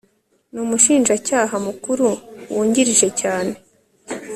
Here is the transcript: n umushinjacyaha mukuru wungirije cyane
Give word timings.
n 0.53 0.55
umushinjacyaha 0.63 1.55
mukuru 1.67 2.07
wungirije 2.53 3.07
cyane 3.21 3.53